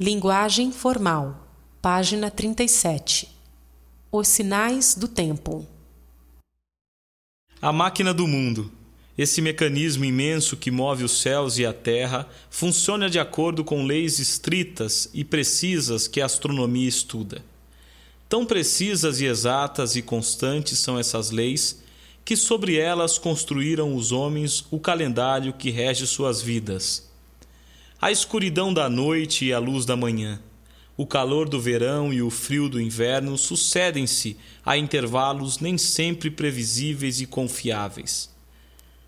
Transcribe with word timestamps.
Linguagem 0.00 0.72
formal, 0.72 1.46
página 1.80 2.28
37. 2.28 3.28
Os 4.10 4.26
sinais 4.26 4.96
do 4.96 5.06
tempo. 5.06 5.64
A 7.62 7.72
máquina 7.72 8.12
do 8.12 8.26
mundo, 8.26 8.72
esse 9.16 9.40
mecanismo 9.40 10.04
imenso 10.04 10.56
que 10.56 10.68
move 10.68 11.04
os 11.04 11.20
céus 11.22 11.58
e 11.58 11.64
a 11.64 11.72
terra, 11.72 12.28
funciona 12.50 13.08
de 13.08 13.20
acordo 13.20 13.62
com 13.62 13.86
leis 13.86 14.18
estritas 14.18 15.08
e 15.14 15.22
precisas 15.22 16.08
que 16.08 16.20
a 16.20 16.26
astronomia 16.26 16.88
estuda. 16.88 17.44
Tão 18.28 18.44
precisas 18.44 19.20
e 19.20 19.26
exatas 19.26 19.94
e 19.94 20.02
constantes 20.02 20.80
são 20.80 20.98
essas 20.98 21.30
leis 21.30 21.84
que 22.24 22.36
sobre 22.36 22.76
elas 22.78 23.16
construíram 23.16 23.94
os 23.94 24.10
homens 24.10 24.66
o 24.72 24.80
calendário 24.80 25.52
que 25.52 25.70
rege 25.70 26.04
suas 26.04 26.42
vidas 26.42 27.13
a 28.04 28.12
escuridão 28.12 28.70
da 28.70 28.86
noite 28.86 29.46
e 29.46 29.52
a 29.54 29.58
luz 29.58 29.86
da 29.86 29.96
manhã. 29.96 30.38
O 30.94 31.06
calor 31.06 31.48
do 31.48 31.58
verão 31.58 32.12
e 32.12 32.20
o 32.20 32.28
frio 32.28 32.68
do 32.68 32.78
inverno 32.78 33.38
sucedem-se 33.38 34.36
a 34.62 34.76
intervalos 34.76 35.58
nem 35.58 35.78
sempre 35.78 36.30
previsíveis 36.30 37.22
e 37.22 37.26
confiáveis. 37.26 38.28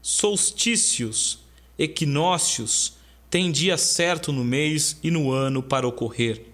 Solstícios, 0.00 1.40
equinócios, 1.78 2.94
têm 3.28 3.52
dia 3.52 3.76
certo 3.76 4.32
no 4.32 4.42
mês 4.42 4.96
e 5.02 5.10
no 5.10 5.30
ano 5.30 5.62
para 5.62 5.86
ocorrer. 5.86 6.46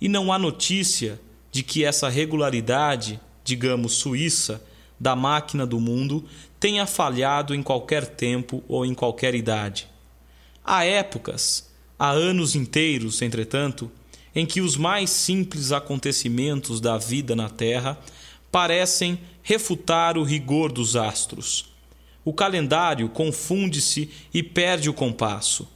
E 0.00 0.08
não 0.08 0.32
há 0.32 0.40
notícia 0.40 1.20
de 1.52 1.62
que 1.62 1.84
essa 1.84 2.08
regularidade, 2.08 3.20
digamos 3.44 3.92
suíça, 3.92 4.60
da 4.98 5.14
máquina 5.14 5.64
do 5.64 5.78
mundo 5.78 6.24
tenha 6.58 6.84
falhado 6.84 7.54
em 7.54 7.62
qualquer 7.62 8.08
tempo 8.08 8.60
ou 8.66 8.84
em 8.84 8.92
qualquer 8.92 9.36
idade. 9.36 9.88
Há 10.72 10.84
épocas, 10.84 11.68
há 11.98 12.10
anos 12.10 12.54
inteiros, 12.54 13.22
entretanto, 13.22 13.90
em 14.32 14.46
que 14.46 14.60
os 14.60 14.76
mais 14.76 15.10
simples 15.10 15.72
acontecimentos 15.72 16.80
da 16.80 16.96
vida 16.96 17.34
na 17.34 17.48
Terra 17.48 17.98
parecem 18.52 19.18
refutar 19.42 20.16
o 20.16 20.22
rigor 20.22 20.70
dos 20.70 20.94
astros. 20.94 21.74
O 22.24 22.32
calendário 22.32 23.08
confunde-se 23.08 24.12
e 24.32 24.44
perde 24.44 24.88
o 24.88 24.94
compasso. 24.94 25.66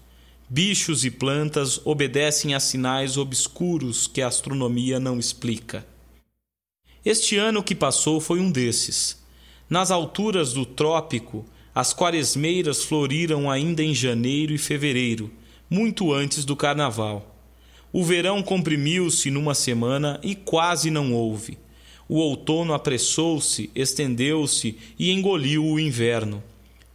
Bichos 0.48 1.05
e 1.05 1.11
plantas 1.11 1.81
obedecem 1.84 2.55
a 2.55 2.61
sinais 2.61 3.17
obscuros 3.17 4.06
que 4.06 4.22
a 4.22 4.28
astronomia 4.28 5.00
não 5.00 5.19
explica. 5.19 5.84
Este 7.05 7.37
ano 7.37 7.65
que 7.65 7.75
passou 7.75 8.20
foi 8.20 8.39
um 8.39 8.48
desses. 8.48 9.20
Nas 9.69 9.91
alturas 9.91 10.53
do 10.53 10.65
trópico, 10.65 11.45
as 11.75 11.92
quaresmeiras 11.92 12.84
floriram 12.84 13.50
ainda 13.50 13.83
em 13.83 13.92
janeiro 13.92 14.53
e 14.55 14.58
fevereiro, 14.58 15.30
muito 15.69 16.12
antes 16.12 16.44
do 16.44 16.55
carnaval. 16.55 17.34
O 17.92 18.05
verão 18.05 18.42
comprimiu-se 18.42 19.28
numa 19.28 19.55
semana 19.55 20.20
e 20.22 20.36
quase 20.36 20.89
não 20.89 21.12
houve. 21.12 21.58
O 22.08 22.19
outono 22.19 22.75
apressou-se, 22.75 23.70
estendeu-se 23.75 24.78
e 24.97 25.11
engoliu 25.11 25.64
o 25.64 25.81
inverno. 25.81 26.42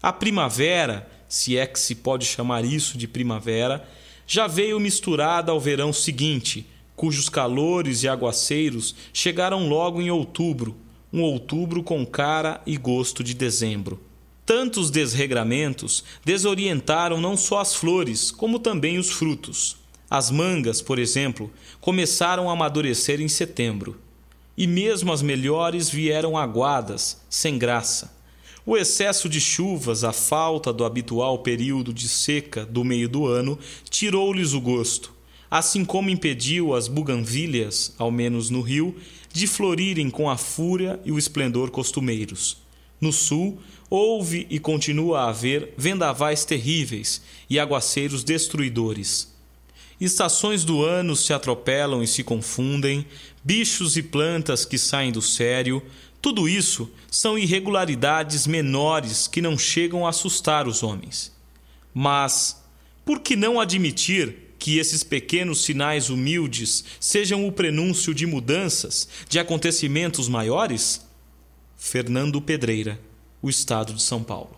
A 0.02 0.14
primavera, 0.14 1.10
se 1.28 1.58
é 1.58 1.68
que 1.68 1.80
se 1.80 1.96
pode 1.96 2.26
chamar 2.26 2.64
isso 2.64 2.98
de 2.98 3.08
primavera, 3.08 3.86
já 4.26 4.48
veio 4.48 4.80
misturada 4.80 5.52
ao 5.52 5.60
verão 5.60 5.92
seguinte, 5.92 6.66
cujos 6.96 7.28
calores 7.28 8.04
e 8.04 8.08
aguaceiros 8.08 8.96
chegaram 9.12 9.68
logo 9.68 10.02
em 10.02 10.10
outubro, 10.10 10.78
um 11.12 11.22
outubro 11.22 11.84
com 11.84 12.06
cara 12.06 12.62
e 12.66 12.78
gosto 12.78 13.24
de 13.24 13.34
dezembro. 13.34 14.09
Tantos 14.50 14.90
desregramentos 14.90 16.04
desorientaram 16.26 17.22
não 17.22 17.38
só 17.38 17.60
as 17.60 17.76
flores, 17.76 18.32
como 18.32 18.58
também 18.58 18.98
os 18.98 19.12
frutos. 19.12 19.78
As 20.10 20.32
mangas, 20.32 20.82
por 20.82 20.98
exemplo, 20.98 21.52
começaram 21.80 22.50
a 22.50 22.54
amadurecer 22.54 23.22
em 23.22 23.28
setembro. 23.28 24.00
E 24.58 24.66
mesmo 24.66 25.14
as 25.14 25.22
melhores 25.22 25.88
vieram 25.88 26.36
aguadas, 26.36 27.22
sem 27.30 27.60
graça. 27.60 28.12
O 28.66 28.76
excesso 28.76 29.30
de 29.30 29.40
chuvas, 29.40 30.04
a 30.04 30.12
falta 30.12 30.74
do 30.74 30.84
habitual 30.84 31.38
período 31.44 31.94
de 31.94 32.10
seca 32.10 32.66
do 32.66 32.84
meio 32.84 33.08
do 33.08 33.28
ano, 33.28 33.56
tirou-lhes 33.88 34.54
o 34.54 34.60
gosto, 34.60 35.14
assim 35.52 35.86
como 35.86 36.10
impediu 36.10 36.74
as 36.74 36.88
buganvílias, 36.88 37.94
ao 38.00 38.10
menos 38.10 38.50
no 38.50 38.62
rio, 38.62 38.96
de 39.32 39.46
florirem 39.46 40.10
com 40.10 40.28
a 40.28 40.38
fúria 40.38 41.00
e 41.06 41.12
o 41.12 41.20
esplendor 41.20 41.70
costumeiros. 41.70 42.68
No 43.00 43.14
sul, 43.14 43.60
houve 43.90 44.46
e 44.50 44.60
continua 44.60 45.22
a 45.22 45.30
haver 45.30 45.74
vendavais 45.78 46.46
terríveis 46.46 47.22
e 47.50 47.60
aguaceiros 47.60 48.24
destruidores. 48.24 49.34
Estações 50.00 50.64
do 50.64 50.84
ano 50.84 51.16
se 51.16 51.34
atropelam 51.34 52.02
e 52.02 52.08
se 52.08 52.24
confundem, 52.24 53.06
bichos 53.44 53.98
e 53.98 54.04
plantas 54.04 54.64
que 54.64 54.78
saem 54.78 55.12
do 55.12 55.22
sério, 55.22 55.84
tudo 56.22 56.48
isso 56.48 56.90
são 57.10 57.38
irregularidades 57.38 58.46
menores 58.46 59.28
que 59.28 59.42
não 59.42 59.58
chegam 59.58 60.06
a 60.06 60.10
assustar 60.10 60.68
os 60.68 60.84
homens. 60.84 61.34
Mas, 61.94 62.62
por 63.06 63.20
que 63.20 63.36
não 63.36 63.60
admitir 63.60 64.54
que 64.60 64.78
esses 64.78 65.04
pequenos 65.04 65.64
sinais 65.64 66.10
humildes 66.10 66.84
sejam 67.00 67.48
o 67.48 67.52
prenúncio 67.52 68.14
de 68.14 68.26
mudanças, 68.26 69.08
de 69.28 69.40
acontecimentos 69.40 70.28
maiores? 70.28 71.09
Fernando 71.82 72.42
Pedreira, 72.42 73.00
o 73.42 73.50
Estado 73.50 73.94
de 73.94 74.02
São 74.02 74.22
Paulo. 74.22 74.52